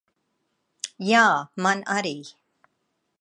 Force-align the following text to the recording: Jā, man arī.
Jā, 1.09 1.21
man 1.67 1.87
arī. 1.99 2.17